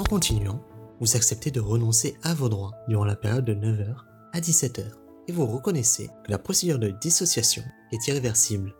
[0.00, 0.62] En continuant,
[0.98, 3.96] vous acceptez de renoncer à vos droits durant la période de 9h
[4.32, 4.92] à 17h
[5.28, 7.62] et vous reconnaissez que la procédure de dissociation
[7.92, 8.74] est irréversible.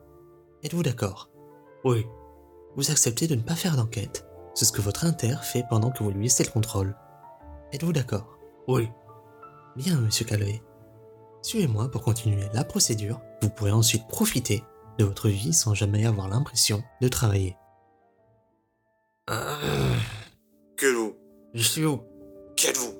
[0.63, 1.29] Êtes-vous d'accord?
[1.85, 2.07] Oui.
[2.75, 4.27] Vous acceptez de ne pas faire d'enquête.
[4.55, 6.97] C'est ce que votre inter fait pendant que vous lui laissez le contrôle.
[7.75, 8.39] Êtes-vous d'accord?
[8.67, 8.89] Oui.
[9.77, 10.63] Bien, monsieur Calvé.
[11.43, 13.21] Suivez-moi pour continuer la procédure.
[13.43, 14.65] Vous pourrez ensuite profiter
[14.99, 17.59] de votre vie sans jamais avoir l'impression de travailler.
[20.81, 21.15] Que vous
[21.53, 22.01] Je suis où
[22.57, 22.95] Qui êtes-vous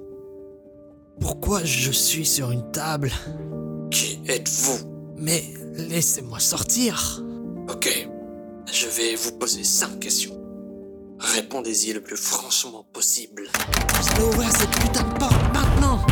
[1.19, 3.11] Pourquoi je suis sur une table
[3.91, 7.23] Qui êtes-vous Mais laissez-moi sortir
[7.71, 8.07] Ok.
[8.71, 10.39] Je vais vous poser cinq questions.
[11.21, 13.49] Répondez-y le plus franchement possible.
[13.55, 16.07] Vous allez ouvrir cette putain de porte maintenant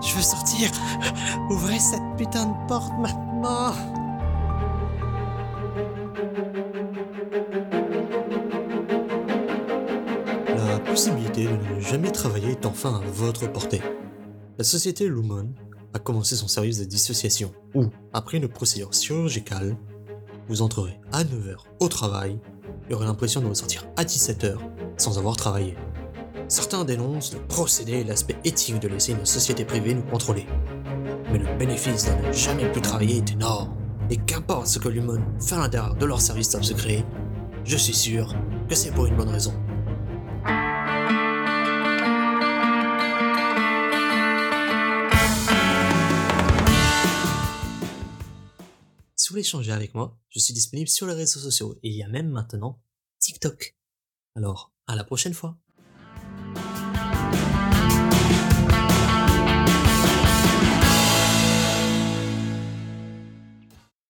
[0.00, 0.70] Je veux sortir
[1.50, 3.74] Ouvrez cette putain de porte maintenant
[10.98, 13.80] possibilité de ne jamais travailler est enfin à votre portée.
[14.58, 15.54] La société Lumon
[15.94, 19.76] a commencé son service de dissociation, où, après une procédure chirurgicale,
[20.48, 22.40] vous entrerez à 9h au travail
[22.90, 24.56] et aurez l'impression de ressortir à 17h
[24.96, 25.76] sans avoir travaillé.
[26.48, 30.46] Certains dénoncent le procédé et l'aspect éthique de laisser une société privée nous contrôler.
[31.30, 33.72] Mais le bénéfice de ne jamais plus travailler est énorme.
[34.10, 37.04] Et qu'importe ce que l'humain fait à l'intérieur de leur service top secret,
[37.62, 38.34] je suis sûr
[38.68, 39.54] que c'est pour une bonne raison.
[49.28, 51.94] Si vous voulez échanger avec moi, je suis disponible sur les réseaux sociaux et il
[51.94, 52.82] y a même maintenant
[53.18, 53.76] TikTok.
[54.34, 55.58] Alors, à la prochaine fois